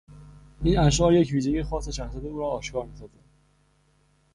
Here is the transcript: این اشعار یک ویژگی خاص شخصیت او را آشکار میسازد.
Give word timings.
این 0.63 0.79
اشعار 0.79 1.13
یک 1.13 1.29
ویژگی 1.31 1.63
خاص 1.63 1.89
شخصیت 1.89 2.23
او 2.23 2.37
را 2.37 2.47
آشکار 2.47 2.85
میسازد. 2.85 3.19